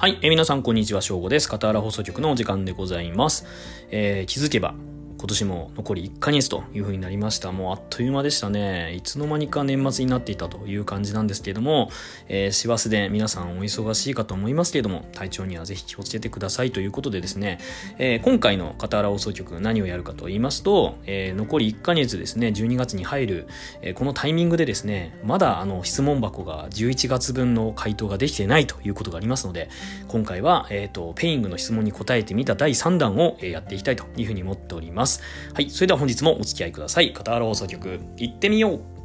[0.00, 1.46] はい、えー、皆さんこんにちは、しょうごです。
[1.46, 3.44] 片原放送局のお時間でございます。
[3.90, 4.74] えー、気づけば、
[5.20, 7.52] 今年も残り1ヶ月という風になりました。
[7.52, 8.94] もうあっという間でしたね。
[8.94, 11.90] いつの間にか年末になっていたという感じなんですけれども、
[12.28, 17.58] えー、師走で皆さんお忙しいかと思いますけれども、体調にはぜひ気をつけてくださいということでですね、
[17.98, 23.46] えー、今回の片原放送局何をやるかと言いますと、えー、残り1ヶ月ですね、12月に入る、
[23.82, 29.68] えー、このタイミングでですね、まだあの質問箱が11月分の回答ができてないということがありますので、
[30.08, 35.09] 今回は、えっ、と、ペイングの質問に答えてみた第3弾をやっていきたいというふうに思っております。。
[35.54, 35.70] はい。
[35.70, 37.12] それでは本日もお付き合いください。
[37.12, 39.00] 片原放送局、行ってみよう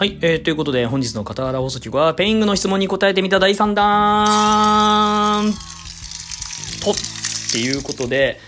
[0.00, 5.52] はい、えー、ということで本日の片原放送局はペイングの質問に答えてみた第3弾
[6.82, 6.94] とっ
[7.52, 8.40] ていうことで、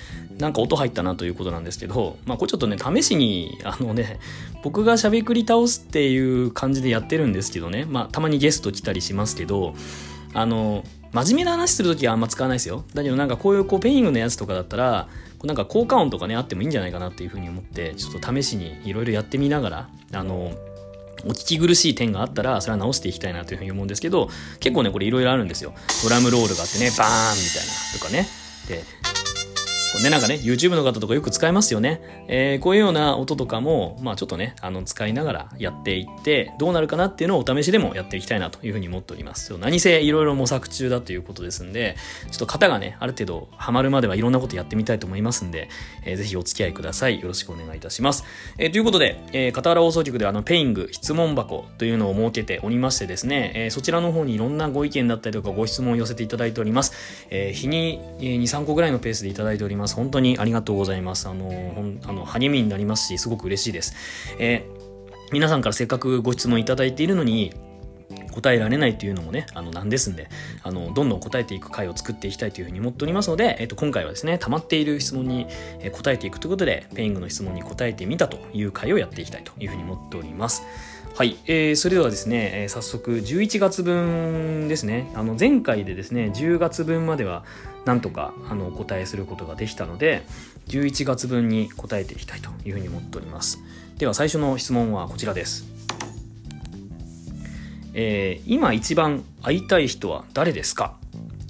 [0.43, 4.19] なんか音入ったなということなんですけど、まあこれちょっとね、試しに、あのね、
[4.65, 9.75] 僕がしゃべくり倒すっていう感じでやってるんですけどね、まあたまにゲスト来たりしますけど、
[10.35, 12.85] あの、真面目な話するときはあんま使わないですよ。
[12.93, 15.09] だけどなんかこういうこうペイングのやつとかだったら、
[15.45, 20.53] なんか効果音とかね、あってもいいんじゃないかなっていうふうに思って、ちょっと試しにいろいろやってみながら、あの、
[21.25, 25.73] お聞き苦しい点があったら、それは直していきたいなというふうに思うんですけど、結構ね、これいろいろあるんですよ。
[26.03, 28.27] ドラムロールがあってね、バーンみたいなとかね。
[28.69, 28.85] で、
[29.93, 32.01] これね、なんかね、YouTube の方とかよく使いますよね。
[32.27, 39.59] えー、こういうような音とかも、まあちょっとね、あの、使いながらやっていって、どうなるかなっていうのをお試しでもやっていきたいなというふうに思っております。
[39.59, 41.97] 何せいろいろ模索中だということですんで、
[42.31, 45.69] ちょっと型がね、ある程度ハマるまではいろんなことやってみたいと思いますんで、
[46.07, 47.21] えー、ぜひお付き合いください。
[47.21, 48.25] よろしくお願いいたします。
[48.57, 56.95] えー、ということで、えー、片原放送局ではあの、ペイング質問箱というのを設けておりましてですね、えー、そちらの方にいろんなご意見だったりとかご質問を寄せていただいております。
[57.29, 59.82] えー、日に2、3個ぐらいのペースでいただいております。
[59.89, 61.29] 本当にありがとうございます。
[61.29, 63.95] あの、ほんあの励みになりますし、すごく嬉しいです。
[64.39, 67.53] えー、皆さんからせっかくご質問いただいているのに、
[68.33, 70.29] 答えられないというのもね、あの、なんですんで、
[70.63, 75.47] あの、どんどん答えていく回を作っていきたいというふうに思っておりますので、えっと、今回はですね、溜まっている質問に
[75.93, 80.63] 答えていくということで、ペイングの質問に答えてみたという回をやっていきたいというふうに思っております。
[81.15, 87.45] はい、えー、それではですね、えー、早速11月分ですね、あの前回でですね、10月分までは
[87.85, 90.23] なんとかあのお答えすることができたので、
[90.69, 93.61] 11月分に答えていきたいというふうに思っております。
[93.99, 95.67] では最初の質問はこちらです。
[97.95, 100.97] えー、今一番会いたい人は誰ですか？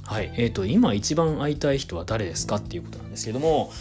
[0.05, 2.57] はい、えーと、今一番会いたい人は誰ですか？
[2.57, 3.73] っていうことなんですけども、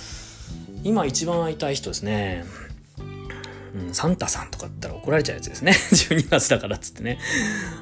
[0.83, 2.45] 今一番会いたい人ですね。
[3.73, 5.71] うん、サンタさんとかだったら怒られちゃうやつですね。
[5.91, 7.19] 12月だからっつってね。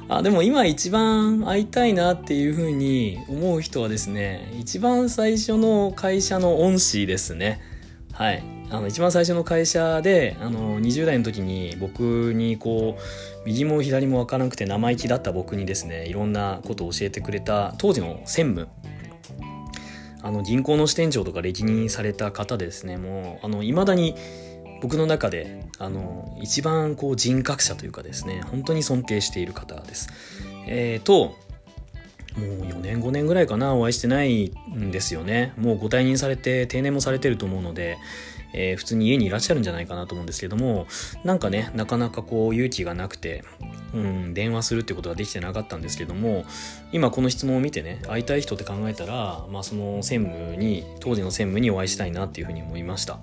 [0.08, 7.60] あ、でも今一番会いたいなっていうふうに思う人はですね、一番最初の会社の恩師ですね。
[8.12, 8.42] はい。
[8.70, 13.02] あの、一番最初の会社で、あの、20代の時に僕にこう、
[13.46, 18.68] 右も左もわからなくて生意気だった僕にですね、いろんなことを教えてくれた当時の専務。
[20.22, 24.14] あの、銀行の支店長とか歴任された方ですね、もう、あの、未だに
[24.80, 30.08] 僕の中であの一番こう人格者というかですね本当に尊敬している方です。
[30.66, 31.36] えー、と
[32.38, 37.98] もう4年5年ぐらいかなお会いしてないんですよねもうご退任されて定年もされてると思うので、
[38.54, 40.86] えー、普通に家にいらっしゃるんじゃないかなと思うんですけども
[41.24, 43.42] なんかねなかなかこう勇気がなくて、
[43.92, 46.44] うん、電話するってことができてなかったんですけども
[46.92, 53.18] 今この質問を見てね会いたい人って考えたら、まあ、その専務に当時の専務にお会いしたいなっていうふうに思いました。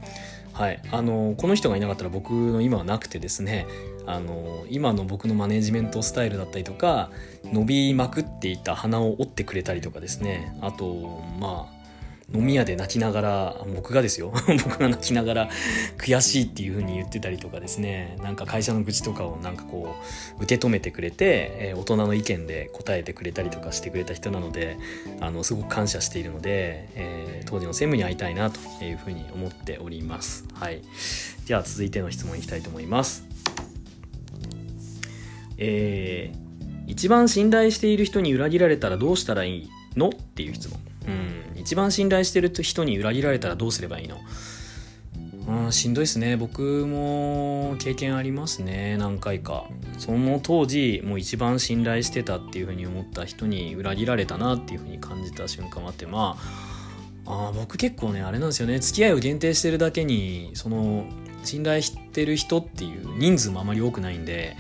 [0.58, 3.68] はい、あのこの人がいなかったら僕の今はなくてですね
[4.08, 7.12] あの今の僕のマネジメントスタイルだったりとか
[7.44, 10.58] 伸びまくっていた鼻を折ってくれたりとかですね。
[10.62, 11.77] あとまあ
[12.34, 14.34] 飲み屋で泣きながら、僕がですよ。
[14.64, 15.50] 僕が泣きながら
[15.98, 19.96] 悔しいっていう風に言ってたりとかですね、なんか会社の愚痴とかをなんかこ
[20.40, 24.78] う、受け止めてくれて、えー、大人の意見で答えてくれたりとかしてくれた人なので、
[25.22, 30.46] あの、すごく感謝しているので、えー、当時の専務に会いたいなという風に思っております。
[30.54, 30.82] はい。
[31.48, 33.26] では続いての質問いきたいと思います。
[35.58, 40.10] えー、一番信頼している人に裏切られたらどうしたらいいの？
[40.10, 40.80] っていう質問。
[41.08, 44.18] うん、一番信頼してる人に裏切られたらどうすればいいの？
[45.48, 46.36] うん、しんどいですね。
[46.36, 48.98] 僕も経験ありますね。
[48.98, 49.66] 何回か。
[49.98, 56.38] その当時、もう一番信頼してたっていうふうに思った人に裏切られたなっていうふうに感じた瞬間もあって、ま
[57.26, 58.80] あ、あ僕結構ね、あれなんですよね。
[58.80, 61.06] 付き合いを限定してるだけに、その、
[61.46, 64.58] 信頼してる人っていう人数もあまり多くないんで、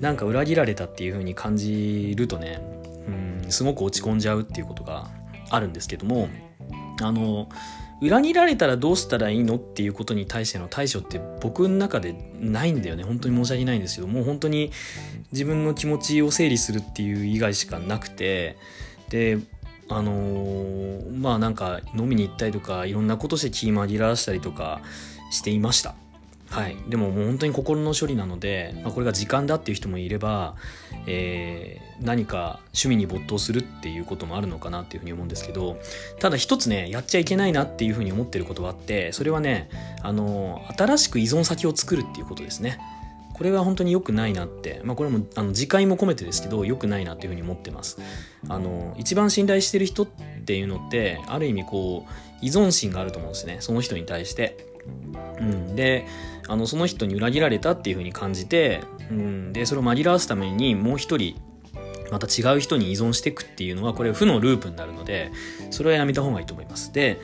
[0.00, 2.58] なんか裏切られたっていうふうに感じるとね、
[3.44, 5.10] うん、すごく落ち込んじゃうっていうことが
[5.52, 6.28] あるんですけども
[7.00, 7.48] あの
[8.00, 13.04] 裏切られたらどうしたらいいのっていうことに対しての対処って僕の中でないんだよね。
[13.04, 14.72] 本当に申し訳ないんですけどもう本当に
[15.30, 18.56] 自分の気持ちを整理するっていう以外しかなくて
[19.08, 19.38] で
[19.88, 24.80] あのー、まあなんか飲みに行ったりとかいろんなことして気紛らわしたりとか
[25.30, 25.94] していました。
[26.52, 30.54] はい、でももう本当に心の処理なので、まあ、これが時間だっていう人もいれば、
[31.06, 35.78] えー、何か趣味に没頭するっていうこともあるのかなっていうふうに思うんですけど
[36.20, 39.70] ただ一つねやっちゃいけないなっていうふうに思ってることがあってそれはね
[40.02, 42.78] あの新しく依存先を作るっていうことですね。
[43.32, 47.98] これは本当に良くないなって、まあ、これもあの自戒も込めてですけど良くないなっていうふうに思ってます。
[48.48, 50.06] あの一番信頼してる人っ
[50.44, 53.56] ていうのってある意味こう依存心があると思うんですね。
[53.60, 54.70] その人に対して。
[55.40, 56.06] うん、で
[56.48, 61.40] あのその人に裏切られたっていう風に感じて、うん、でそれを紛らわすためにもう一人
[62.10, 65.32] また違う人に依存していくっていうのはこれ負のループになるので
[65.70, 66.92] それはやめた方がいいと思います。
[66.92, 67.18] で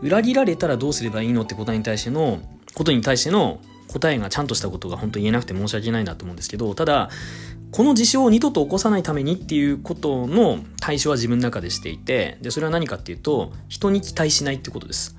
[0.00, 2.40] 裏切られたらどうすればいいのってことに対しての
[2.74, 7.10] ことに対しての答えがちゃんとしたことが本当言えなくて申し訳ないなと思うんですけどただ
[7.72, 15.16] この事象を二度と起こさないためにっていうことの対処は自分の中でしていてでそれは何かっていうと人に期待しないってことです。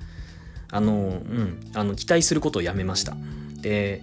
[0.70, 3.16] あの、うん、あの期待することをやめました。
[3.60, 4.02] で、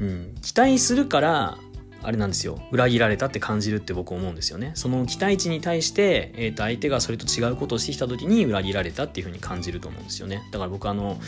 [0.00, 1.58] うん、期待するから、
[2.02, 2.58] あれなんですよ。
[2.70, 4.72] 裏切られたって感じるって僕思うんですよね。
[4.74, 10.42] その期待値に対して、え、ー、と、相手がそれと違うことをしてきた時に裏切られたっていうふうに感じると思うんですよね。
[10.50, 11.20] だから僕あの、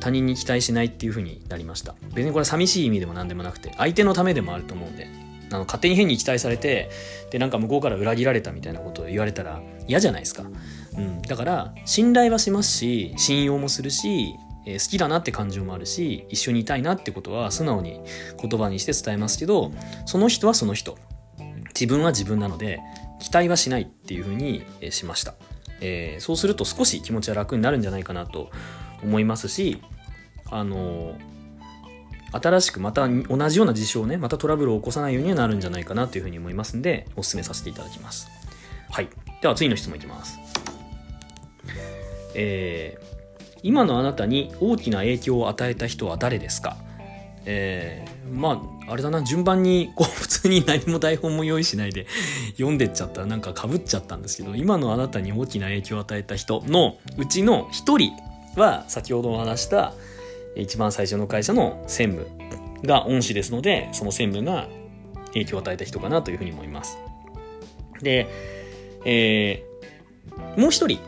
[0.00, 1.94] 他人に期待しないっていうふうになりました。
[2.12, 5.06] 別にこれ寂しい意味でも何でもなくて、相手のためでもあると思うんで、
[5.50, 6.90] あの勝手に変に期待されて
[7.30, 10.44] でなんか向こうから裏切られたみたいなことを言われたら嫌じゃないですか
[10.96, 18.00] うん、だから信頼はしますし信用もするし、えー、好きだなって感情もあるし一緒にいたいなってことは素直に
[18.40, 19.72] 言葉にして伝えますけど
[20.06, 20.98] その人はその人。
[21.78, 22.80] 自分は自分なので
[23.20, 25.34] 期待はしないっていうふうに、え、しました、
[25.82, 28.50] えー、そうすると少し気持ちは楽になるんじゃないかなと
[29.02, 29.82] 思いますし
[30.50, 31.18] あの
[32.32, 38.28] 新しくまた同じような事象をねまたトラブルを起こさないようにはなるんじゃないかなというふうに思いますんでお勧めさせていただきます。
[38.90, 39.08] はい。
[39.42, 40.55] では次の質問いきます。
[42.38, 46.76] えー、今のあなたに大きな影響を与えた人は誰ですか？
[47.48, 52.06] えー、まあ、あれだな、順番に、こう、 普通に何も台本も用意しないで
[52.56, 58.12] 読んでっちゃったらなんか被っちゃったんですけど、今のあなたに大きな影響を与えた人のうちの一人
[58.56, 59.94] は、先ほどお話した
[60.56, 62.26] 一番最初の会社の専務
[62.84, 64.68] が恩師ですので、その専務が
[65.28, 66.98] 影響を与えた人かなというふうに思います。
[68.02, 68.26] で、
[69.04, 70.98] えー、もう一人、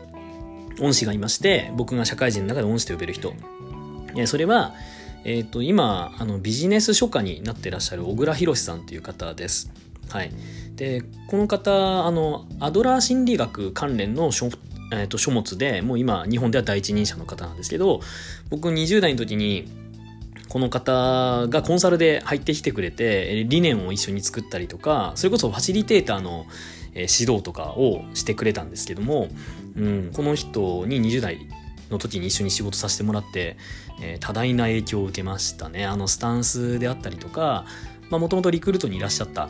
[0.81, 3.33] 恩師がいまして、僕が社会人の中で恩師と呼べる人。
[4.25, 4.73] それは、
[5.23, 9.71] えっ、ー、と、今、あの、ビジネス書家になってらっしゃる小倉博さんという方です。
[10.09, 10.31] はい。
[10.75, 14.47] で、この方、あの、アドラー心理学関連の書,、
[14.91, 17.99] えーと、書物で、もう今、日本では第一人者の方なんですけど、
[18.49, 19.67] 僕20代の時に、
[20.47, 26.47] この方がコンサルで入ってきてくれて、理念を一緒に作ったりとか、それこそファシリテーターの
[26.93, 29.29] え指導とかをしてくれたんですけども、
[29.75, 31.39] うん、この人に20代
[31.89, 33.57] の時に一緒に仕事させてもらって、
[34.01, 35.85] えー、多大な影響を受けましたね。
[35.85, 37.65] あのスタンスであったりとか、
[38.09, 39.49] もともとリクルートにいらっしゃった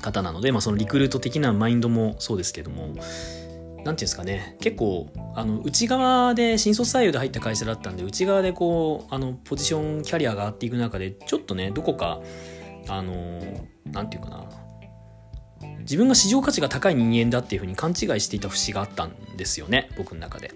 [0.00, 2.98] 方なので、まあ、そのリクルート的なマインドもそうですけども、なんて
[3.82, 12.20] いうんですかね、結構、あの、内側で、新卒採用で入った会社だったんで、内側でこう、あの、ポジション、キャリアが上がっていく中で、ちょっとね、どこか、
[12.88, 13.40] あの、
[13.86, 14.48] なんていうかな、
[15.80, 20.52] 自分が市場価値が高い人間だっていうふうに勘違いしていた節があったんですよね僕の中で、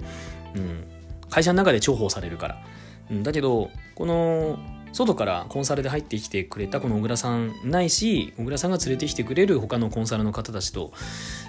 [0.54, 0.84] うん、
[1.30, 2.62] 会社の中で重宝されるから、
[3.10, 4.58] うん、だけどこの
[4.92, 10.92] 外からコンサルで入ってきてくれたこの小倉さんないし小倉さんが連れてきてくれる他のコンサルの方たちと、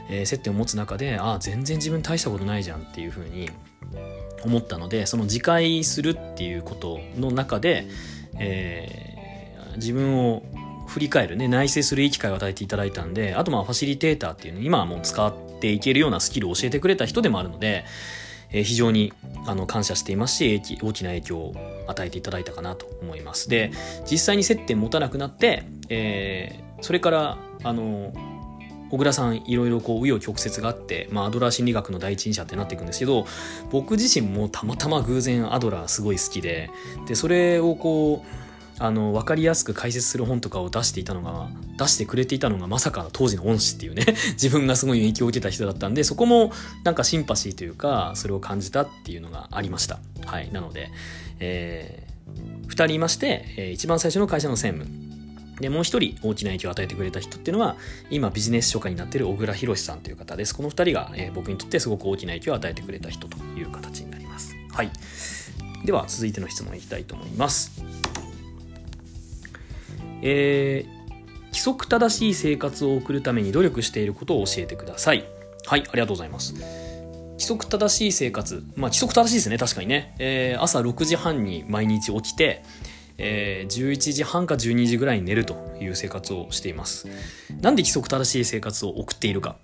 [0.09, 3.51] えー、接点を持つ中でああ全然自分大したことないじゃんっていうふうに
[4.43, 7.87] 思ったのでその自戒するっていうことの中で、
[8.39, 10.43] えー、自分を
[10.87, 17.85] 振り返るね、内省するいい機会を与えていただいたんで、あとまあファシリテーターっていうね、今はもう使っていけるようなスキルを教えてくれた人でもあるので、
[18.51, 19.13] えー、非常に
[19.45, 21.55] あの感謝していますし、大きな影響を
[21.87, 23.49] 与えていただいたかなと思います。
[23.49, 23.71] で、
[24.09, 28.13] 実際に接点持たなくなって、えー、それから、あの、
[28.91, 33.25] 小倉さんいろいろこう紆余曲折があって、まあ、アドラー心理学の第一人者ってなっていくんですけど
[33.71, 36.69] 僕自身もたまたま偶然アドラーすごい好きで
[37.07, 38.44] でそれをこう
[38.77, 44.05] あの分かりやすく解説する本とかを出していたのが出してくれていたのがまさか当時の恩師っていうね。
[44.33, 46.51] 自分がすごい影響を受けた人だったんでそこも
[46.83, 49.99] なんかシンパシーというかそれを感じたっていうのがありました。
[50.25, 50.51] はい。
[50.51, 50.89] なので、
[51.39, 55.05] えー、2人いまして、えー、一番最初の会社の専務。
[55.59, 57.77] で、もう一人大きな影響を与えてくれた人っていうのは、
[58.09, 60.53] 今ビジネス書家になっている小倉博さんという方です。
[60.53, 64.53] この二人が、えー、僕にとってすごく大きな影響を与えてくれた人という形になります。
[64.71, 64.91] はい。
[65.85, 67.71] では続いての質問いきたいと思います。
[70.27, 71.05] えー
[71.55, 75.23] 規則正しい生活を送るために努力していることを教えてください。
[75.65, 76.53] はい、ありがとうございます。
[76.53, 78.61] 規則正しい生活。
[78.75, 80.15] まあ、規則正しいですね、確かにね。
[80.19, 82.61] えー、朝6時半に毎日起きて、
[83.17, 87.07] えー、11時半か12時ぐらいに寝るという生活をしています。
[87.61, 89.55] なんで規則正しい生活を送っているか。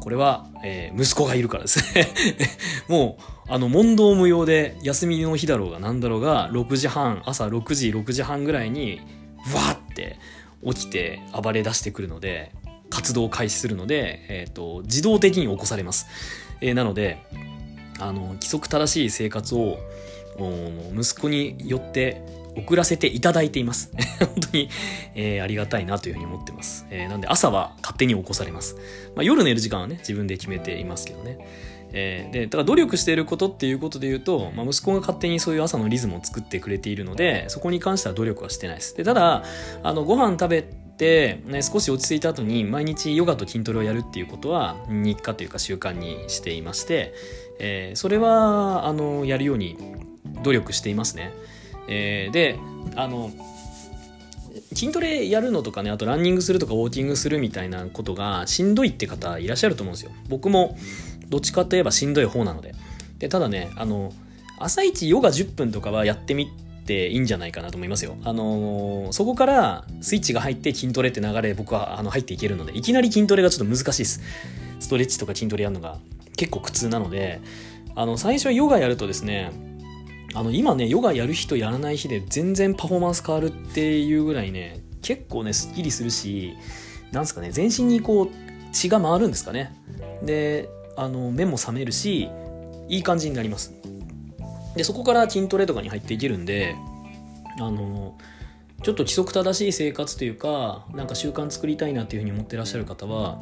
[0.00, 2.08] これは、えー、息子がいるからですね
[2.88, 3.18] も
[3.48, 9.00] う、あの、問答無用で、休みの日だろうが何だろうが、6時半、朝6時、6時半ぐらいに、
[9.54, 10.18] わーって、
[10.64, 12.52] 起きて暴れ出してくるので
[12.90, 16.06] 活動を開始するので、えーと、自動的に起こされます、
[16.60, 17.22] えー、なので
[17.98, 19.78] あの規則正しい生活を
[20.94, 22.22] 息子によって
[22.56, 23.90] 送らせていただいています。
[24.18, 24.70] 本当に、
[25.14, 28.76] えー、ありがたいなというふうに思ってます、えー、なんで朝は勝手に起こされます、
[29.14, 31.38] まあ、夜寝る時間はね自分で決めていますけどね。
[31.92, 38.96] えー、でだから努力していることっていうことで言うと、まあ、息子が勝手にそういう朝のリズムを作ってくれているのでそこに関しては努力はしてないです。
[38.96, 39.44] でただ
[39.82, 47.14] あのご飯食べて、ね、少し落ち着いた後に毎日ヨガと筋トレをやるっていうことは日課というか習慣にしていまして、
[47.60, 49.76] えー、それはあのやるように
[50.42, 51.32] 努力していますね、
[51.88, 52.58] えー、で
[52.96, 53.30] あの
[54.74, 60.12] 筋トレやるのとかねあとランニングするとかウォーキングするみたいなことがしんどいって方いらっしゃると思うんですよ。
[60.28, 60.76] 僕も
[61.28, 62.74] どっちかといえばしんどい方なので。
[63.18, 64.12] で、ただね、あの、
[64.58, 66.50] 朝一ヨガ10分とかはやってみ
[66.86, 68.16] ていいんじゃないかなと思いますよ。
[68.24, 74.20] あのー、そこからスイッチが入って筋トレって流れ僕はあの入っていけるので、いきなり筋トレがちょっと難しいです。
[74.80, 75.98] ストレッチとか筋トレやるのが
[76.36, 77.40] 結構苦痛なので、
[77.94, 79.52] あの、最初ヨガやるとですね、
[80.34, 86.54] あの、今ね、ヨガやる日とやらない日で全然パフォーマンス変わるっていうぐらいね、結構ね、スッキリするし、
[87.10, 88.28] なんすかね、全身にこう、
[88.72, 89.74] 血が回るんですかね。
[90.22, 92.28] で、あの目も覚めるし
[92.88, 93.74] いい感じになります。
[94.76, 96.76] でそこから筋トレとかに入っていけるんで
[97.58, 98.16] あの
[98.82, 103.38] ちょっと規則正しい生活というかなんか習慣作りたいなっていうふうに思ってらっしゃる方は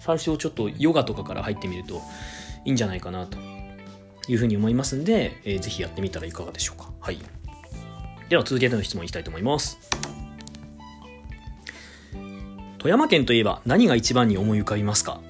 [0.00, 2.00] 最初ちょっとヨガとかから入ってみると
[2.64, 3.36] いいんじゃないかなと
[4.28, 6.90] いうふうに思いますんで、えー、ぜひやってみたらいかがでしょうか。
[7.00, 7.18] はい。
[8.28, 9.78] では続けての質問いきたいと思います。
[12.78, 15.20] 富山県といえば何が一番に思い浮かびますか？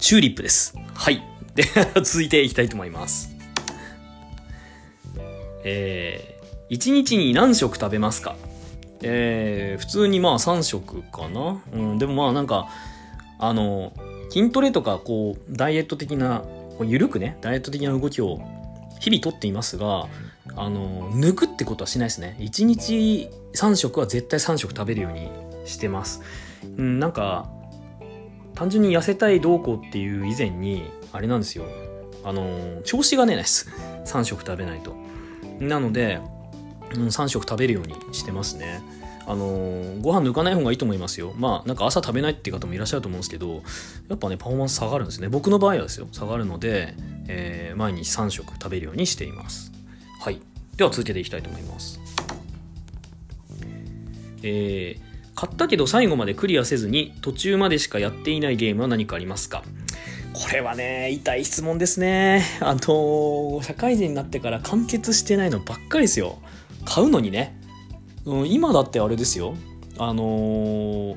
[0.00, 0.74] チューリップです。
[0.94, 1.22] はい。
[1.54, 1.64] で、
[2.02, 3.36] 続いていきたいと思います。
[5.62, 8.34] えー、1日に何食食べますか？
[9.02, 11.62] えー、普通にまあ3食かな。
[11.72, 12.68] うん、でもまあなんか、
[13.38, 13.92] あの、
[14.30, 16.44] 筋トレとか、こう、ダイエット的な、
[16.78, 18.40] こう緩くね、ダイエット的な動きを
[19.00, 20.08] 日々とっていますが、
[20.56, 22.36] あの、抜くってことはしないですね。
[22.40, 25.30] 1日3食は絶対3食食べるように
[25.66, 26.22] してます。
[26.78, 27.50] うん、なんか、
[28.60, 31.64] 単純に痩せたいどうこうっていう以前に、あれなんですよ。
[32.24, 33.70] あの、調子が出ないです。
[34.04, 34.94] 3食食べないと。
[35.60, 36.20] なので、
[36.94, 38.82] うん、3食食べるようにしてますね。
[39.26, 41.32] あのご飯抜かない方がいいと思いますよ。
[41.38, 43.62] まあ、なんか朝食べないっていう方もいらっしゃると思うんですけど、
[44.10, 45.30] やっぱね、パフォーマンス下がるんですね。
[45.30, 46.94] 僕の場合はですよ、下がるので、
[47.28, 49.72] えー、毎日3食食べるようにしています。
[50.20, 50.42] はい。
[50.76, 51.98] では続けていきたいと思います。
[54.42, 55.09] えー、
[55.40, 59.62] 買ったけど最後までクリアせずに途中までしかやっていないゲームは何かありますか？
[60.34, 62.44] これはね、痛い質問ですね。
[62.60, 66.40] あの社会人になってから完結してないのばっかりですよ。
[66.84, 67.58] 買うのにね。
[68.26, 69.54] うん、今だってあれですよ。
[69.96, 71.16] あのー、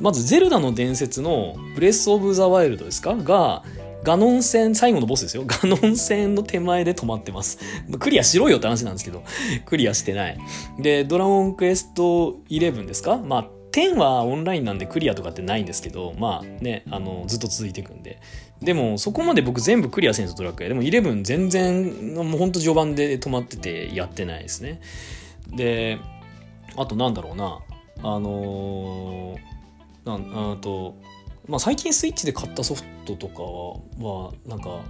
[0.00, 3.14] まずゼルダの伝説のブレス・オブ・ザ・ワイルドですか？
[3.14, 3.62] が、
[4.04, 5.44] ガノン戦、最後のボスですよ。
[5.48, 7.58] ガノン戦の手前で止まってます。
[7.98, 9.24] クリアしろよって話なんですけど、
[9.64, 10.38] クリアしてない。
[10.78, 13.16] で、ドラゴンクエスト11ですか？
[13.16, 18.20] まあ、10はオンラインなんでクリアとかってないんですけど、まあね、あの、ずっと続いていくんで。
[18.60, 20.68] でも、そこまで僕全部クリアせんとドラクエ。
[20.68, 24.80] でも11全然、もうほんと序盤で止まっててやってないですね。
[25.50, 25.98] で、
[26.76, 27.60] あとなんだろうな、
[28.02, 30.96] あのー、なん、あと、
[31.48, 33.42] まあ、最近スイッチで買ったソフトトとか
[34.04, 34.80] はなんか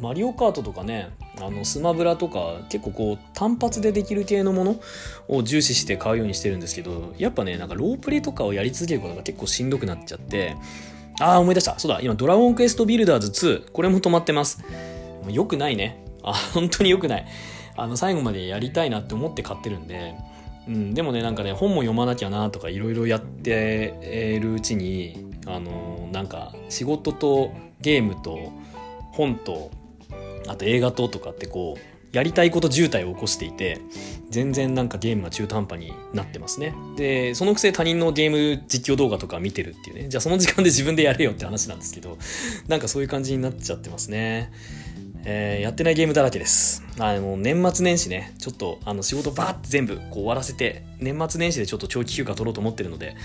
[0.00, 4.80] マリオカートとかねあのスマブラとか結構こう単発でできる系のもの
[5.28, 10.56] を重視して買うようにしてるんですけどやっぱねなんかロープレとかをやり続けることが結構しんどくなっちゃって
[11.20, 11.78] ああ思い出した。
[11.78, 14.64] そうだ今ドラゴンクエストビルダーズ2これも止まってます。
[15.28, 16.04] よくないね。
[16.22, 17.26] あ本当によくない。
[17.76, 20.14] あの最後までやりたいなって思って買ってるんで。
[20.66, 28.52] うん、でもねなんかね本も読まなきゃなとかいろいろやってるうちにあのなんか仕事とゲームと
[29.12, 29.70] 本と
[30.46, 33.80] あと映画ととかってこうやりたいこと渋滞を起こしていて
[34.30, 36.74] 全然なんかゲームが中途半端になってますね。
[36.96, 40.08] でそのくせ他人のゲーム実況動画とか見てるっていうね。
[40.08, 42.18] じゃあその時間で自分でやれよって話なんですけど
[42.68, 44.52] なんかそういう感じになっちゃってますね。
[45.26, 46.84] えー、やってないゲームだらけです。
[46.98, 53.16] あの、年末年始ね、ちょっと、あの、仕事バーって全部、こう終わらせて、年末年始でちょっと長期休暇取ろうと思ってるので、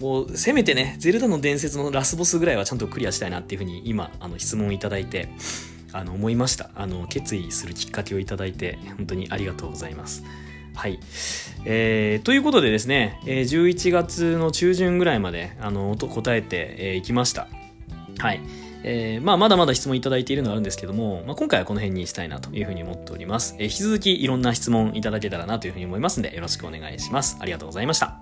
[0.00, 5.28] もう、せめてね、ゼルダの伝説のラスボスぐらいはちゃんとクリアしたいなっていうふうに、今、あの、質問をいただいて、
[5.92, 6.70] あの、思いました。
[6.74, 10.22] あの、決意するきっかけをいただいて、本当にありがとうございます。
[10.74, 11.00] はい。
[11.64, 17.48] えー、ということでですね、えー、11月の中旬ぐらいまで、あの、答えてい、えー、きました。
[18.18, 18.40] はい。
[18.84, 23.56] えー、まあ、まだまだ質問いただいているのはあるんですけども、まあ、今回はこの辺にしたいなというふうに思っております。
[23.58, 27.38] えー、引き続きいろんな質問いただけたらなというふうに思いますので、よろしくお願いします。
[27.40, 28.17] ありがとうございました。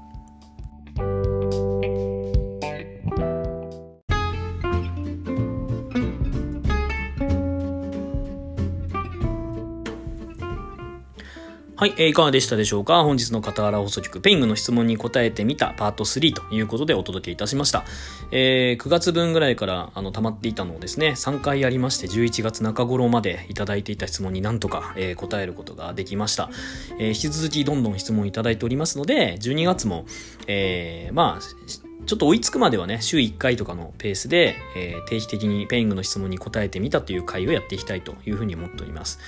[11.87, 13.05] はい、えー、いかがでしたでしょうか？
[13.05, 17.85] 本日の傍ら放送局、ペイングの質問に答えてみたパート3ということでお届けいたしました。
[18.33, 26.51] えー、9月分ぐらいからあの溜まっていたのをですね、3回やりまして、11月中頃までいただいていた質問になんとか、えー、答えることができました。
[26.99, 30.07] えー、引き続きどんどん質問いただいておりますので、12月も、
[30.49, 39.19] えー、まあ、ちょっと追いつくまではね、週1回とかのペースで、えー、定期的にペイングの質問に答えてみたという回をやっていきたいというふうに思っております。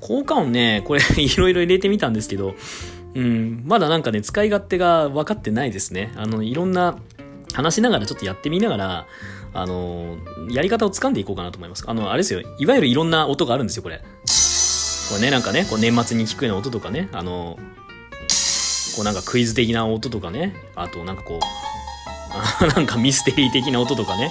[0.00, 2.54] 効果音ね、これ いろいろ入れてみたんですけど、
[3.14, 6.12] うん、まだなんかね、使い勝手が分かってないですね。
[6.16, 6.98] あの、いろんな、
[7.54, 9.06] 話しながらちょっとやってみながら、
[9.54, 10.18] あの、
[10.50, 11.84] やり方を掴んでいこうかなと思います。
[11.86, 12.42] あの、あれですよ。
[12.58, 13.98] いわゆるいろんな音があるんですよ、これ。
[13.98, 17.58] これね、なんかね、こう年末に聞くような音とかね、あの、
[18.96, 21.67] こうなんかクイズ的な音とかね、あとなんかこう、
[22.76, 24.30] なんかミステリー的な音とかね。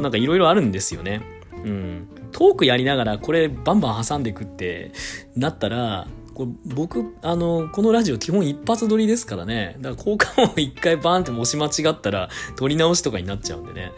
[0.00, 1.22] なんかいろいろあるんですよね。
[1.64, 2.08] うん。
[2.32, 4.92] トークやりながらこれバンバン挟んでいくって
[5.36, 9.76] なったら、これ僕、あの、このラジオ基本一発撮りですからね。
[9.80, 13.92] だから効果音一回バーンって押し間違ったら撮り直しとかになっちゃうんでね。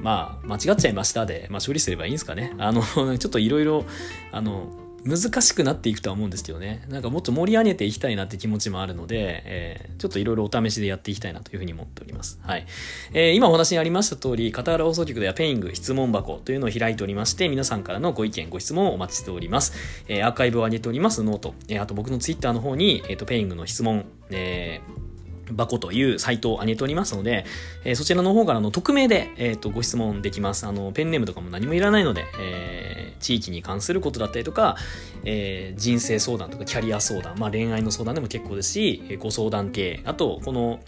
[0.00, 2.54] まあ、間違っちゃいましたで、まあ処理すればいいんですかね。
[2.58, 2.82] あの、
[3.18, 3.84] ちょっといろいろ、
[4.32, 4.68] あの、
[5.04, 6.84] 難しくなっていくとは思うんですけどね。
[6.88, 12.40] なんかもっと盛り上げていきたいなって気持ちもあるので、えー、ちょっといろいろお試しでやっていきたいなというふうに思っております。
[12.42, 12.66] はい。
[13.12, 19.74] えー、今お話にありました通り、片原放送局ではペイング質問箱というのを開いておりまして、皆さんからのご意見、ご質問をお待ちしております。
[20.08, 27.44] えー、アーカイブを上げておりますノート、えー、あと僕のツイッターの方に、えっ、ー、と、ペイングの質問、えー、箱というサイトを上げておりますので、
[27.84, 30.66] えー、そちらの方からの匿名で、えーと、ご質問できます。
[30.66, 34.76] あの、ペンネームとかも何もいらないので、えー、地域に関することだったりとか、
[35.24, 40.80] えー、人生相談とかキャリア相談、まあ恋愛の相談でも結構ですし、ご相談系、あと、この、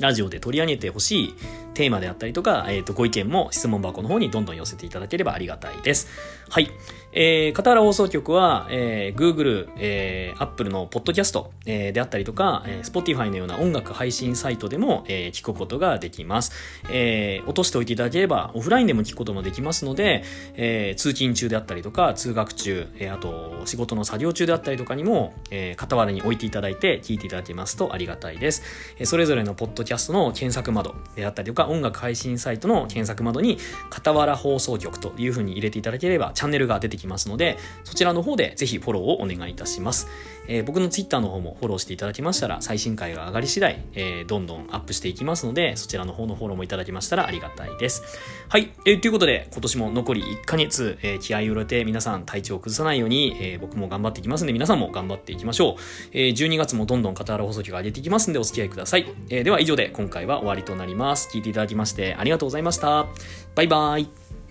[0.00, 1.34] ラジオで取り上げてほしい
[1.74, 6.08] テーマであったりとか、えっ、ー、と、ご意見も質問箱の方にどんどん寄せていただければありがたいです。
[6.48, 6.70] はい。
[7.14, 16.52] えー、片原放送局は、えー、Google、えー、Apple のポッドキャスト、えー、であったりとか、えー、Spotify のような音楽配信サイトでも、えー、聞くことができます。
[16.90, 28.62] えー、落としておいていただければ、オフラインでも聞くこともできますので、えー、通勤中であったりとか、通学中、えー、あと、仕事の作業中であったりとかにも、えー、傍らに置いていただいて聞いていただけますとありがたいです。
[28.98, 33.58] えー、それぞれのポッドキャストの検索窓であったりとか、音楽配信サイトの検索窓に、
[33.90, 40.08] 傍ら放送局というふうに入れていただければ、チャンネルが出てきますので、そちらの方でぜひフォローをお願いいたします。
[40.48, 48.02] えー、僕の Twitter の方もフォローしていただきましたら、最新回が上がり次第、えー、どんどんアップしていきますので、そちらの方のフォローもいただけましたらありがたいです。
[48.48, 48.72] はい。
[48.86, 55.74] えー、ということで、今年も残り1ヶ月、えー、気合を入れて皆さん体調を崩さないように、えー、僕も頑張っていきますんで、皆さんも頑張っていきましょう。
[56.12, 59.06] えー、12月もどんどん片原放送局上げていきますんで、お付き合いください。
[59.30, 61.28] えー、では以上で今回は終わりとなります。
[61.32, 63.06] 聞いていただきましてありがとうございました。
[63.54, 64.41] バイバイ。